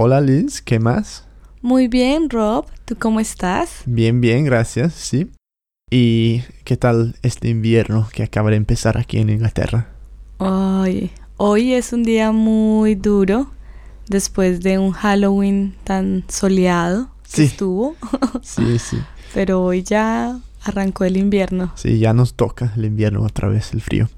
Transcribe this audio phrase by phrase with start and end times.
[0.00, 1.24] Hola Liz, ¿qué más?
[1.60, 2.66] Muy bien, Rob.
[2.84, 3.82] ¿Tú cómo estás?
[3.84, 5.28] Bien, bien, gracias, sí.
[5.90, 9.88] ¿Y qué tal este invierno que acaba de empezar aquí en Inglaterra?
[10.36, 13.50] Hoy, hoy es un día muy duro
[14.08, 17.42] después de un Halloween tan soleado que Sí.
[17.46, 17.96] estuvo.
[18.42, 18.98] Sí, sí.
[19.34, 21.72] Pero hoy ya arrancó el invierno.
[21.74, 24.08] Sí, ya nos toca el invierno otra vez, el frío.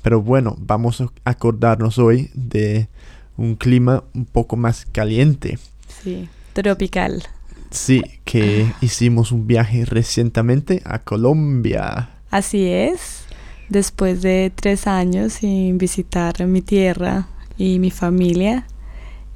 [0.00, 2.88] Pero bueno, vamos a acordarnos hoy de
[3.36, 5.58] un clima un poco más caliente.
[6.02, 7.22] Sí, tropical.
[7.70, 12.10] Sí, que hicimos un viaje recientemente a Colombia.
[12.30, 13.24] Así es.
[13.68, 18.66] Después de tres años sin visitar mi tierra y mi familia,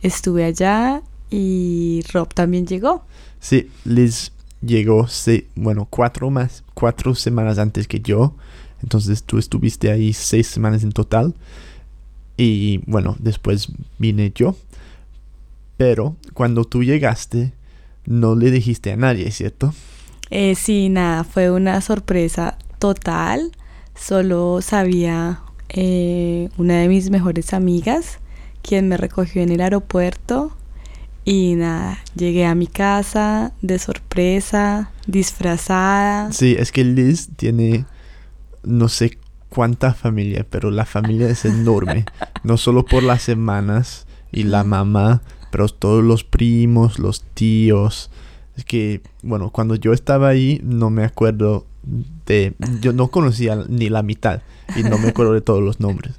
[0.03, 3.07] estuve allá y Rob también llegó.
[3.41, 8.35] Sí, Liz llegó, sí, bueno, cuatro más, cuatro semanas antes que yo.
[8.83, 11.35] Entonces tú estuviste ahí seis semanas en total.
[12.37, 13.69] Y bueno, después
[13.99, 14.57] vine yo.
[15.77, 17.53] Pero cuando tú llegaste,
[18.07, 19.75] no le dijiste a nadie, ¿cierto?
[20.31, 23.53] Eh, sí, nada, fue una sorpresa total.
[23.95, 28.19] Solo sabía eh, una de mis mejores amigas,
[28.63, 30.57] quien me recogió en el aeropuerto.
[31.25, 36.33] Y nada, llegué a mi casa de sorpresa, disfrazada.
[36.33, 37.85] Sí, es que Liz tiene
[38.63, 39.19] no sé
[39.57, 42.05] cuánta familia, pero la familia es enorme.
[42.45, 48.11] no solo por las semanas y la mamá, pero todos los primos, los tíos.
[48.55, 51.65] Es que, bueno, cuando yo estaba ahí no me acuerdo
[52.27, 52.53] de...
[52.83, 54.43] Yo no conocía ni la mitad
[54.77, 56.13] y no me acuerdo de todos los nombres.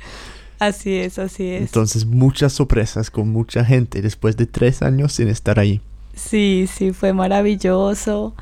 [0.58, 1.62] Así es, así es.
[1.62, 5.80] Entonces muchas sorpresas con mucha gente después de tres años sin estar ahí.
[6.16, 8.34] Sí, sí, fue maravilloso.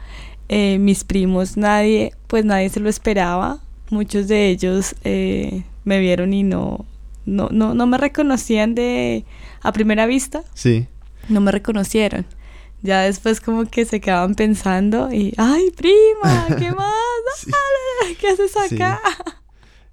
[0.47, 3.59] Eh, mis primos, nadie, pues nadie se lo esperaba.
[3.89, 6.85] Muchos de ellos eh, me vieron y no,
[7.25, 9.25] no, no, no me reconocían de
[9.61, 10.87] a primera vista, Sí,
[11.29, 12.25] no me reconocieron.
[12.81, 16.93] Ya después como que se quedaban pensando y, ay, prima, ¿qué más?
[17.37, 17.51] Sí.
[18.19, 18.75] ¿Qué haces Sí.
[18.75, 18.99] acá?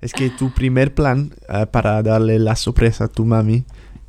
[0.00, 3.64] Es que tu primer plan ah, para darle la sorpresa a tu mami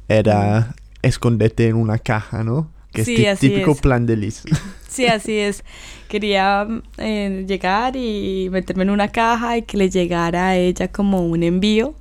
[0.08, 2.72] era esconderte en una caja, ¿no?
[2.92, 3.82] Que Sí, es así típico es.
[3.82, 4.44] plan de Liz.
[4.94, 5.64] Sí, así es.
[6.08, 6.68] Quería
[6.98, 11.42] eh, llegar y meterme en una caja y que le llegara a ella como un
[11.42, 11.96] envío,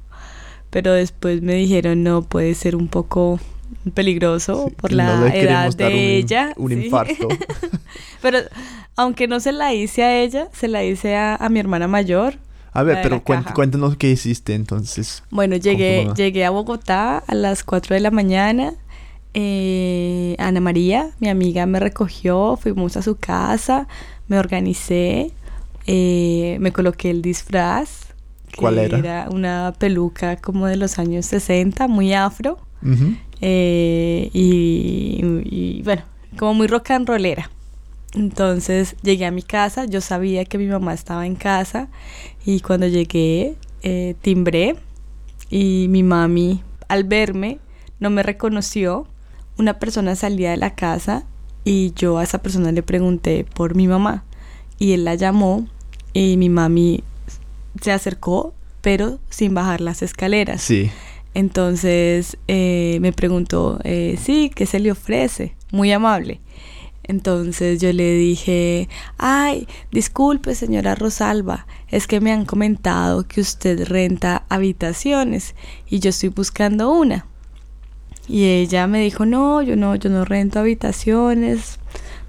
[0.68, 3.40] pero después me dijeron no, puede ser un poco
[3.94, 6.52] peligroso Sí, por la no edad de un ella.
[6.56, 6.84] Un sí.
[6.84, 7.28] infarto.
[8.22, 8.38] Pero
[8.96, 12.34] aunque no se la hice a ella, se la hice a, a mi hermana mayor.
[12.74, 15.22] A ver, pero cuéntanos qué hiciste entonces.
[15.30, 18.72] Bueno, llegué, llegué a Bogotá a las 4 de la mañana.
[19.34, 23.88] Eh, Ana María, mi amiga, me recogió, fuimos a su casa,
[24.28, 25.30] me organicé,
[25.86, 28.14] eh, me coloqué el disfraz.
[28.50, 28.98] que ¿Cuál era?
[28.98, 32.58] Era una peluca como de los años 60, muy afro.
[33.40, 36.02] Eh, y, y, bueno,
[36.38, 37.50] como muy rock and rollera.
[38.14, 41.88] Entonces llegué a mi casa, yo sabía que mi mamá estaba en casa
[42.44, 43.56] y cuando llegué
[44.20, 44.76] timbré
[45.48, 47.58] y mi mami al verme
[48.00, 49.06] no me reconoció.
[49.62, 51.22] Una persona salía de la casa
[51.64, 54.24] y yo a esa persona le pregunté por mi mamá
[54.76, 55.68] y él la llamó
[56.12, 57.04] y mi mami
[57.80, 60.62] se acercó pero sin bajar las escaleras.
[60.62, 60.90] Sí.
[61.34, 65.54] Entonces eh, me preguntó, eh, sí, ¿qué se le ofrece?
[65.70, 66.40] Muy amable.
[67.04, 73.86] Entonces yo le dije, ay, disculpe señora Rosalba, es que me han comentado que usted
[73.86, 75.54] renta habitaciones
[75.88, 77.26] y yo estoy buscando una.
[78.32, 81.78] Y ella me dijo, no, yo no, yo no rento habitaciones,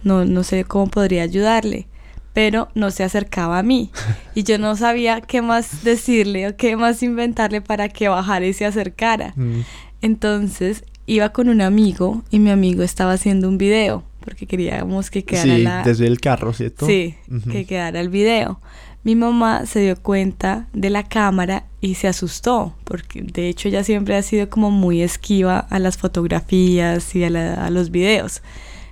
[0.04, 1.88] no, no sé cómo podría ayudarle.
[2.34, 3.90] Pero no se acercaba a mí.
[4.36, 8.52] Y yo no sabía qué más decirle o qué más inventarle para que bajara y
[8.52, 9.32] se acercara.
[9.38, 9.62] Mm,
[10.02, 15.24] Entonces iba con un amigo y mi amigo estaba haciendo un video porque queríamos que
[15.24, 15.84] quedara Sí, la...
[15.84, 16.86] desde el carro, ¿cierto?
[16.86, 17.16] Sí,
[17.52, 18.60] que quedara el video.
[19.04, 23.84] Mi mamá se dio cuenta de la cámara y se asustó, porque de hecho ella
[23.84, 28.42] siempre ha sido como muy esquiva a las fotografías y a, los videos.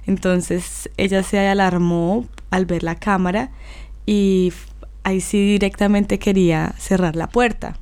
[0.05, 3.51] Entonces ella se alarmó al ver la cámara
[4.05, 4.51] y
[5.03, 7.77] ahí sí directamente quería cerrar la puerta,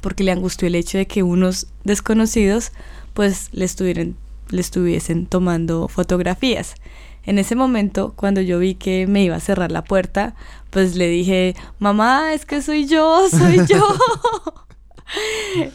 [0.00, 2.72] porque le angustió el hecho de que unos desconocidos
[3.12, 4.16] pues le estuvieran
[4.50, 6.74] le estuviesen tomando fotografías.
[7.26, 10.34] En ese momento, cuando yo vi que me iba a cerrar la puerta,
[10.70, 13.82] pues le dije, mamá, es que soy yo, soy yo.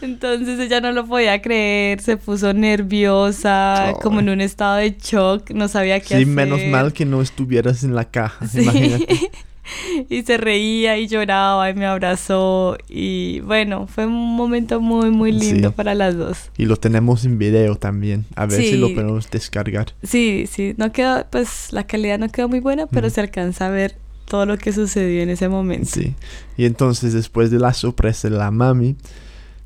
[0.02, 4.00] Entonces ella no lo podía creer, se puso nerviosa, Oh.
[4.00, 6.28] como en un estado de shock, no sabía qué Sí, hacer.
[6.28, 8.62] menos mal que no estuvieras en la caja, Sí.
[8.62, 9.08] imagínate.
[10.10, 15.32] y se reía y lloraba y me abrazó y bueno, fue un momento muy muy
[15.32, 15.74] lindo Sí.
[15.76, 16.38] para las dos.
[16.58, 18.26] Y lo tenemos en video también.
[18.36, 18.94] A ver si lo Sí.
[18.96, 19.94] podemos descargar.
[20.04, 23.16] Sí, sí, no quedó, pues la calidad no quedó muy buena, pero Ujú.
[23.16, 23.96] se alcanza a ver
[24.26, 25.90] todo lo que sucedió en ese momento.
[25.92, 26.14] Sí.
[26.58, 28.96] Y entonces después de la sorpresa de la mami,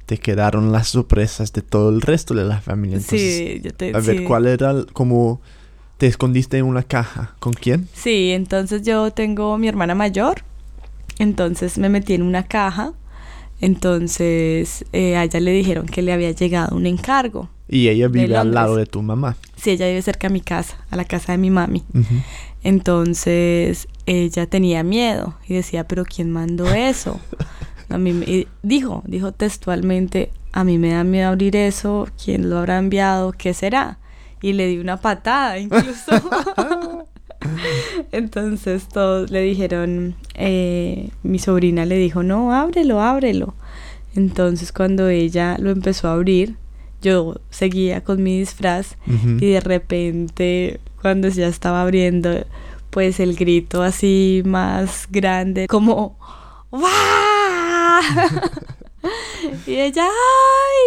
[0.05, 2.97] te quedaron las sorpresas de todo el resto de la familia.
[2.97, 4.23] Entonces, sí, yo te, a ver, sí.
[4.25, 5.41] ¿cuál era como
[6.03, 7.33] te escondiste en una caja?
[7.39, 7.87] ¿Con quién?
[7.93, 10.41] Sí, entonces yo tengo mi hermana mayor,
[11.17, 12.91] entonces me metí en una caja,
[13.61, 17.47] entonces eh, a ella le dijeron que le había llegado un encargo.
[17.69, 19.37] Y ella vive al lado de tu mamá.
[19.55, 21.85] Sí, ella vive cerca de mi casa, a la casa de mi mami.
[22.63, 27.17] Entonces ella tenía miedo y decía, pero ¿quién mandó eso?
[27.87, 32.57] A mí me- dijo, dijo textualmente, a mí me da miedo abrir eso, ¿quién lo
[32.57, 33.31] habrá enviado?
[33.31, 33.99] ¿Qué será?
[34.43, 36.11] Y le di una patada incluso.
[38.11, 43.55] Entonces todos le dijeron, eh, mi sobrina le dijo, no, ábrelo, ábrelo.
[44.15, 46.57] Entonces cuando ella lo empezó a abrir,
[47.01, 52.45] yo seguía con mi disfraz y de repente, cuando ya estaba abriendo,
[52.91, 56.17] pues el grito así más grande, como
[56.73, 56.81] ¡Wow!
[59.67, 60.79] y ella, ¡ay,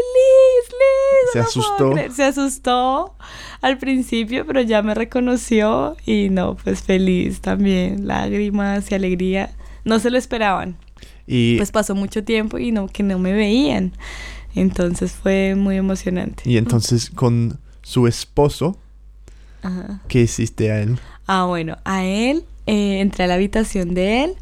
[1.32, 1.90] Se no asustó.
[1.92, 2.12] creer".
[2.12, 3.14] Se asustó
[3.60, 9.50] al principio, pero ya me reconoció y no, pues feliz también, lágrimas y alegría.
[9.84, 10.76] No se lo esperaban.
[11.26, 13.92] Y, Pues pasó mucho tiempo y no que no me veían.
[14.54, 16.42] Entonces fue muy emocionante.
[16.48, 18.78] y entonces con su esposo,
[19.62, 20.00] Ajá.
[20.08, 20.98] ¿qué hiciste a él?
[21.26, 24.34] Ah, bueno, a él eh, entré a la habitación de él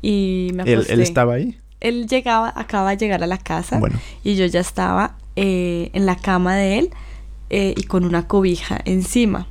[0.00, 0.92] y me ¿Él, acosté.
[0.94, 1.58] él estaba ahí?
[1.80, 6.06] Él llegaba, acaba de llegar a la casa Bueno, y yo ya estaba eh, en
[6.06, 6.90] la cama de él
[7.50, 9.46] eh, y con una cobija encima.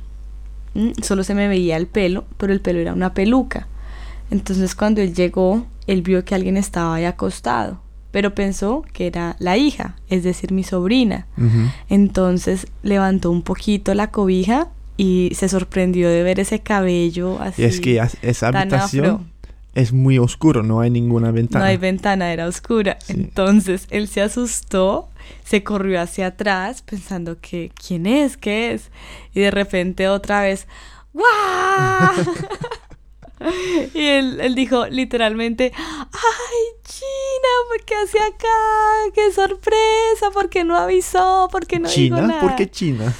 [0.74, 3.66] Mm, Solo se me veía el pelo, pero el pelo era una peluca.
[4.30, 7.80] Entonces cuando él llegó, él vio que alguien estaba ahí acostado,
[8.10, 11.26] pero pensó que era la hija, es decir, mi sobrina.
[11.88, 17.62] Entonces levantó un poquito la cobija y se sorprendió de ver ese cabello así.
[17.62, 19.20] Y es que esa habitación afro.
[19.74, 21.64] es muy oscuro, no hay ninguna ventana.
[21.64, 22.98] No hay ventana, era oscura.
[23.04, 23.12] Sí.
[23.14, 25.08] Entonces él se asustó,
[25.44, 28.36] se corrió hacia atrás pensando que ¿quién es?
[28.36, 28.90] ¿Qué es?
[29.34, 30.66] Y de repente otra vez
[31.12, 31.26] ¡Guau!
[33.94, 37.48] y él, él dijo literalmente ¡Ay, China!
[37.68, 39.12] ¿Por qué hace acá?
[39.14, 40.30] ¡Qué sorpresa!
[40.32, 41.48] ¿Por qué no avisó?
[41.50, 42.22] ¿Por qué no dijo ¿China?
[42.22, 42.40] nada?
[42.40, 43.12] ¿Por qué China?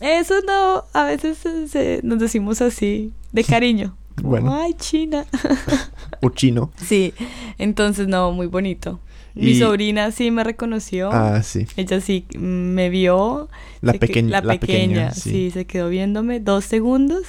[0.00, 1.38] Eso no, a veces
[1.70, 3.96] se- nos decimos así, de cariño.
[4.22, 4.54] Bueno.
[4.54, 5.26] Ay, China.
[6.22, 6.72] ¿O chino?
[6.82, 7.12] Sí,
[7.58, 9.00] entonces no, muy bonito.
[9.36, 11.10] Mi Y- sobrina sí me reconoció.
[11.12, 11.66] Ah, sí.
[11.76, 13.48] Ella sí me vio.
[13.82, 15.30] La, pequeña, la la pequeña, sí.
[15.30, 15.50] sí.
[15.52, 17.22] se quedó viéndome dos segundos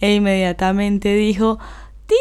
[0.00, 1.58] e inmediatamente dijo,
[2.06, 2.16] ¡Tía!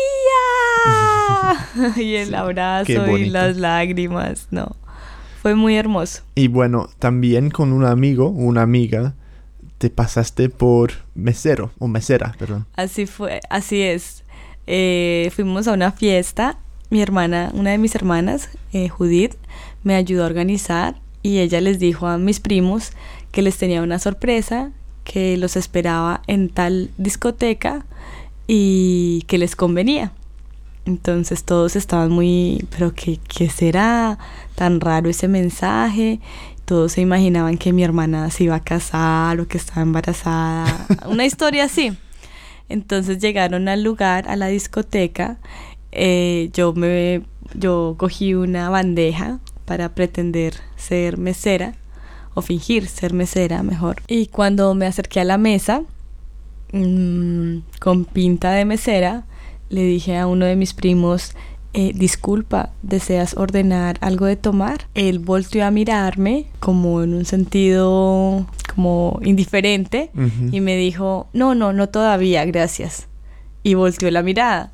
[1.98, 4.76] y el Sí, abrazo y las lágrimas, no.
[5.42, 6.24] Fue muy hermoso.
[6.36, 9.14] Y bueno, también con un amigo, una amiga,
[9.78, 12.66] te pasaste por mesero, o mesera, perdón.
[12.76, 14.24] Así fue, así es.
[14.66, 16.58] Eh, fuimos a una fiesta.
[16.90, 19.36] Mi hermana, una de mis hermanas, eh, Judith,
[19.84, 22.92] me ayudó a organizar y ella les dijo a mis primos
[23.32, 24.72] que les tenía una sorpresa,
[25.04, 27.86] que los esperaba en tal discoteca
[28.48, 30.12] y que les convenía.
[30.86, 34.20] Entonces todos estaban muy, pero ¿qué, qué será?
[34.54, 36.20] Tan raro ese mensaje.
[36.66, 40.86] Todos se imaginaban que mi hermana se iba a casar o que estaba embarazada.
[41.10, 41.98] Una historia así.
[42.70, 45.38] Entonces llegaron al lugar, a la discoteca.
[45.96, 47.24] Eh, yo me,
[47.54, 51.76] yo cogí una bandeja para pretender ser mesera
[52.34, 54.02] o fingir ser mesera mejor.
[54.08, 55.84] Y cuando me acerqué a la mesa
[56.74, 59.26] mm, con pinta de mesera,
[59.70, 61.34] le dije a uno de mis primos,
[61.74, 64.88] eh, disculpa, ¿deseas ordenar algo de tomar?
[64.94, 70.12] Él volteó a mirarme como en un sentido como indiferente
[70.52, 73.08] y me dijo, no, no, no todavía, gracias.
[73.64, 74.72] Y volteó la mirada.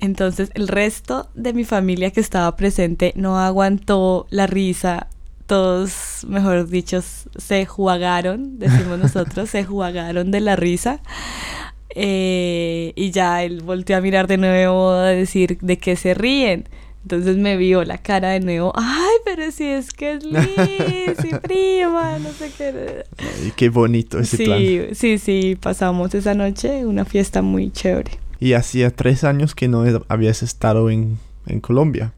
[0.00, 5.08] Entonces el resto de mi familia que estaba presente no aguantó la risa.
[5.46, 11.00] Todos, mejor dicho, se jugaron, decimos nosotros, se jugaron de la risa.
[11.96, 16.68] Eh, y ya él volteó a mirar de nuevo a decir de qué se ríen.
[17.04, 18.72] Entonces me vio la cara de nuevo.
[18.74, 23.04] Ay, pero si es que es Liz y prima, no sé qué.
[23.18, 24.94] Ay, qué bonito ese sí, plan.
[24.94, 28.23] sí, sí, pasamos esa noche una fiesta muy chévere.
[28.44, 32.12] Y hacía tres años que no habías estado en, en Colombia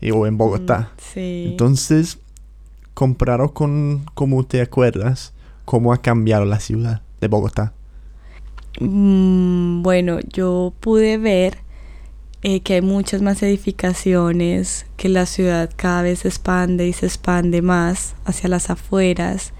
[0.00, 0.90] y- o en Bogotá.
[0.96, 1.44] Mm, Sí.
[1.48, 2.18] Entonces,
[2.94, 5.32] comparado con cómo te acuerdas,
[5.66, 7.74] cómo ha cambiado la ciudad de Bogotá.
[8.80, 11.58] Mm, bueno, yo pude ver
[12.42, 17.06] eh, que hay muchas más edificaciones, que la ciudad cada vez se expande y se
[17.06, 19.52] expande más hacia las afueras.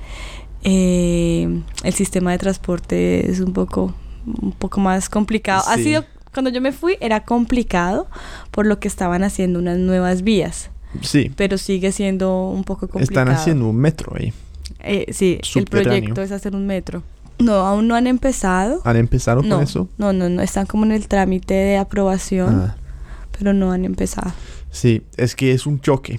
[0.62, 3.94] Eh, el sistema de transporte es un poco,
[4.26, 5.62] un poco más complicado.
[5.68, 8.08] Ha sido, cuando yo me fui era complicado
[8.50, 10.70] por lo que estaban haciendo unas nuevas vías,
[11.02, 13.20] Sí, pero sigue siendo un poco complicado.
[13.30, 14.32] están haciendo un metro ahí.
[14.80, 17.02] Eh, sí, el proyecto es hacer un metro.
[17.38, 18.80] No, aún no han empezado.
[18.84, 19.88] ¿Han empezado no, con eso?
[19.98, 22.76] no, no, no, están como en el trámite de aprobación, Ah,
[23.36, 24.32] pero no han empezado.
[24.70, 26.18] sí, es que es un choque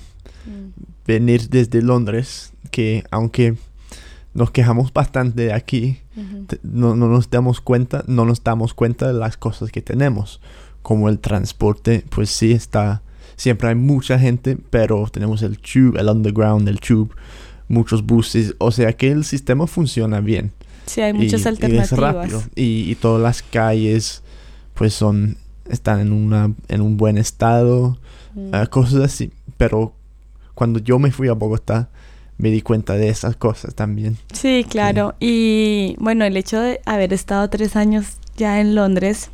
[1.05, 3.55] venir desde Londres, que aunque
[4.33, 5.97] nos quejamos bastante de aquí,
[6.63, 10.41] No, no nos damos cuenta, no nos damos cuenta de las cosas que tenemos.
[10.81, 13.01] Como el transporte, pues sí está,
[13.35, 17.09] siempre hay mucha gente, pero tenemos el tube, el underground, el tube,
[17.67, 20.53] muchos buses, o sea que el sistema funciona bien.
[20.85, 21.91] Sí, hay y- muchas y es alternativas.
[21.99, 22.41] rápido.
[22.55, 24.23] Y, y todas las calles,
[24.73, 25.37] pues son,
[25.69, 27.97] están en, una, en un buen estado,
[28.35, 28.49] Mm.
[28.53, 29.31] ah, cosas así.
[29.57, 29.93] Pero
[30.53, 31.89] cuando yo me fui a Bogotá,
[32.37, 34.17] me di cuenta de esas cosas también.
[34.33, 35.15] Sí, claro.
[35.19, 39.31] Y bueno, el hecho de haber estado tres años ya en Londres,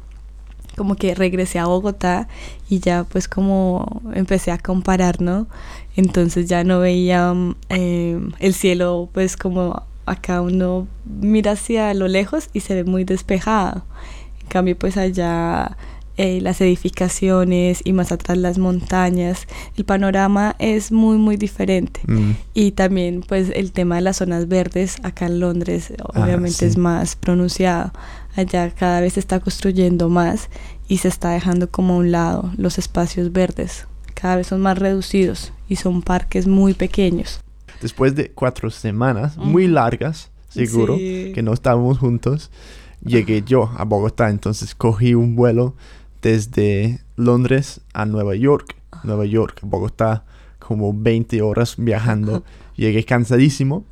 [0.78, 2.28] como que regresé a Bogotá
[2.70, 5.48] y ya pues como empecé a comparar, ¿no?
[5.96, 12.08] Entonces ya no veía mm, eh, el cielo pues como acá uno mira hacia lo
[12.08, 13.84] lejos y se ve muy despejado.
[14.42, 15.78] En cambio pues allá
[16.18, 22.02] eh, las edificaciones y más atrás las montañas, el panorama es muy muy diferente.
[22.08, 26.58] Mm, Y también pues el tema de las zonas verdes acá en Londres Ah, obviamente
[26.60, 26.66] sí.
[26.66, 27.92] es más pronunciado.
[28.36, 30.50] Allá cada vez se está construyendo más
[30.88, 33.88] y se está dejando como a un lado los espacios verdes.
[34.14, 37.40] Cada vez son más reducidos y son parques muy pequeños.
[37.82, 39.74] Después de cuatro semanas, muy Ujú.
[39.74, 41.32] largas, seguro, Sí.
[41.36, 42.50] que no estábamos juntos,
[43.04, 44.30] llegué yo a Bogotá.
[44.30, 45.76] Entonces cogí un vuelo
[46.24, 48.76] desde Londres a Nueva York.
[49.04, 50.24] Nueva York, Bogotá,
[50.58, 52.44] como 20 horas viajando.
[52.76, 53.84] Llegué cansadísimo,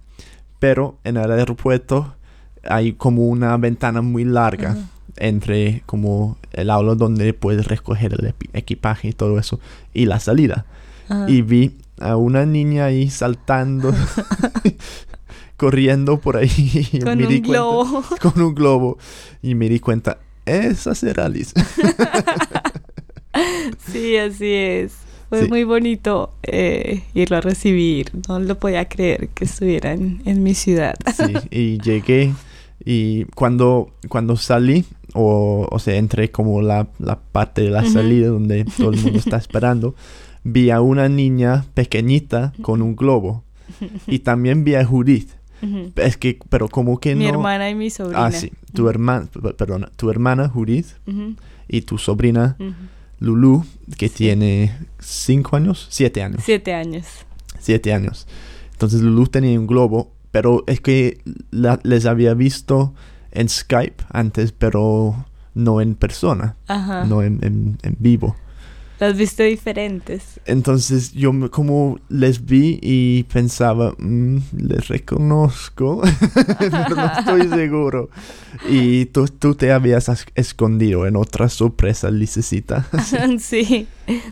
[0.58, 2.16] pero en el aeropuerto
[2.64, 4.78] hay como una ventana muy larga
[5.18, 9.60] entre como el aula donde puedes recoger el equipaje y todo eso
[9.94, 10.66] y la salida.
[11.28, 13.94] Y vi a una niña ahí saltando,
[15.58, 16.50] corriendo por ahí.
[16.94, 18.04] y Con me di un cuenta- globo.
[18.22, 18.98] con un globo.
[19.42, 21.54] Y me di cuenta, esa será Liz.
[23.92, 24.94] Sí, así es.
[25.30, 25.48] Fue Sí.
[25.50, 28.12] muy bonito eh, irlo a recibir.
[28.28, 30.96] No lo podía creer que estuviera en, en mi ciudad.
[31.16, 32.34] Sí, y llegué
[32.84, 34.84] y cuando, cuando salí,
[35.14, 39.20] o, o sea, entré como la, la parte de la salida donde todo el mundo
[39.20, 39.96] está esperando,
[40.44, 43.44] vi a una niña pequeñita con un globo.
[44.08, 45.30] Y también vi a Judith.
[45.96, 47.32] Es que, pero como que Mi no...
[47.32, 48.26] hermana y mi sobrina.
[48.26, 48.52] Ah, sí.
[48.74, 49.28] Tu hermana,
[49.58, 50.88] perdona, tu hermana Judith
[51.68, 52.58] y tu sobrina.
[53.20, 53.64] Lulu,
[53.98, 56.42] que tiene cinco años, siete años.
[56.44, 57.06] Siete años.
[57.60, 58.28] Siete años.
[58.72, 62.94] Entonces Lulu tenía un globo, pero es que la- les había visto
[63.32, 67.06] en Skype antes, pero no en persona, Ajá.
[67.06, 68.36] no en, en- en vivo.
[69.02, 70.40] Las viste diferentes.
[70.46, 76.02] Entonces yo me- como les vi y pensaba, "Mm, les reconozco,
[76.60, 78.10] pero no estoy seguro.
[78.70, 82.88] Y tú, tú te habías as- escondido en otra sorpresa, Licecita.
[83.40, 83.88] sí.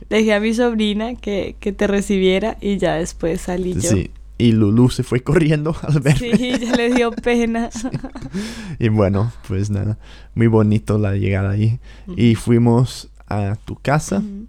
[0.08, 3.82] Dejé a mi sobrina que, que te recibiera y ya después salí yo.
[3.90, 4.12] Sí.
[4.38, 6.38] Y Lulu se fue corriendo al verme.
[6.38, 7.70] Sí, ya le dio pena.
[8.78, 9.98] Y bueno, pues nada,
[10.36, 11.80] muy bonito la llegada ahí.
[12.16, 14.48] Y fuimos a tu casa Ujú.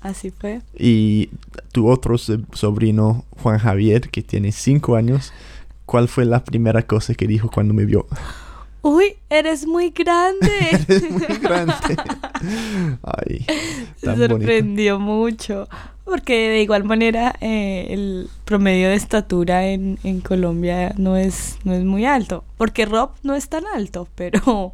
[0.00, 0.60] Así fue.
[0.78, 1.30] y
[1.72, 5.32] tu otro so- sobrino, Juan Javier, que tiene cinco años,
[5.84, 8.06] ¿cuál fue la primera cosa que dijo cuando me vio?
[8.82, 10.48] Uy, eres muy grande.
[10.70, 11.74] Eres muy grande.
[13.02, 13.44] Ay,
[13.96, 14.28] Se bonito.
[14.28, 15.68] sorprendió mucho.
[16.04, 21.72] Porque de igual manera eh, el promedio de estatura en, en Colombia no es, no
[21.74, 22.44] es muy alto.
[22.56, 24.72] Porque Rob no es tan alto, pero,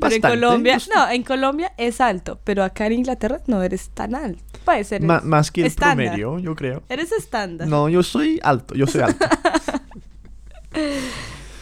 [0.00, 4.14] pero en Colombia, no, en Colombia es alto, pero acá en Inglaterra no eres tan
[4.14, 4.42] alto.
[4.64, 5.02] Puede ser.
[5.02, 6.06] Ma- más que el estándar.
[6.06, 6.82] promedio, yo creo.
[6.88, 7.66] Eres estándar.
[7.68, 9.24] No, yo soy alto, yo soy alto.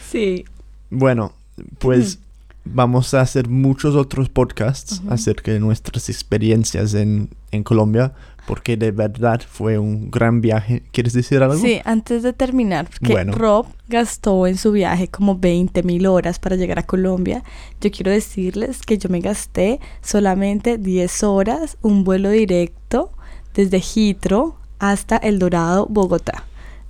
[0.09, 0.45] Sí.
[0.89, 1.33] Bueno,
[1.79, 2.19] pues
[2.63, 8.13] vamos a hacer muchos otros podcasts acerca de nuestras experiencias en, en Colombia,
[8.47, 10.83] porque de verdad fue un gran viaje.
[10.91, 11.57] ¿Quieres decir algo?
[11.57, 13.33] Sí, antes de terminar, porque Bueno.
[13.33, 17.43] Rob gastó en su viaje como 20 mil horas para llegar a Colombia.
[17.81, 23.11] Yo quiero decirles que yo me gasté solamente 10 horas, un vuelo directo
[23.53, 26.43] desde Heathrow hasta El Dorado, Bogotá.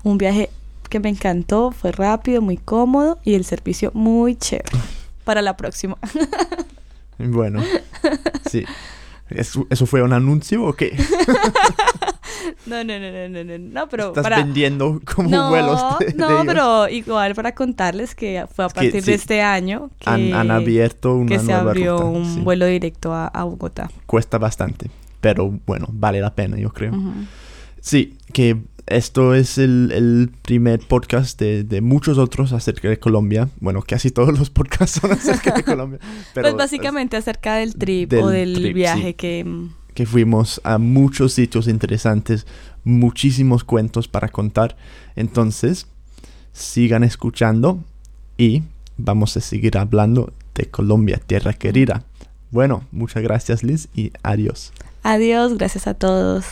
[0.03, 0.49] Un viaje
[0.89, 4.69] que me encantó, fue rápido, muy cómodo y el servicio muy chévere.
[5.23, 5.97] Para la próxima.
[7.17, 7.63] Bueno,
[8.49, 8.65] sí.
[9.29, 10.95] ¿Eso, eso fue un anuncio o qué?
[12.65, 14.37] No, no, no, no, no, no, no, pero Estás para...
[14.37, 16.43] vendiendo como no, vuelos de, de no, ellos.
[16.45, 20.33] pero igual para contarles que fue a que partir sí, de este año que, han,
[20.33, 22.39] han abierto una que se nueva abrió ruta, un sí.
[22.41, 23.89] vuelo directo a, a Bogotá.
[24.05, 24.89] Cuesta bastante,
[25.21, 26.93] pero bueno, vale la pena, yo creo.
[27.81, 33.49] Sí, que esto es el, el primer podcast de, de muchos otros acerca de Colombia.
[33.59, 35.99] Bueno, casi todos los podcasts son acerca de Colombia.
[36.33, 39.13] Pero pues básicamente acerca del trip del o del trip, viaje sí.
[39.13, 39.43] que...
[39.43, 42.45] mm, que fuimos a muchos sitios interesantes,
[42.83, 44.75] muchísimos cuentos para contar.
[45.15, 45.87] Entonces,
[46.51, 47.79] sigan escuchando
[48.37, 48.63] y
[48.97, 52.03] vamos a seguir hablando de Colombia, tierra querida.
[52.51, 54.73] Bueno, muchas gracias Liz y adiós.
[55.03, 56.45] Adiós, gracias a todos.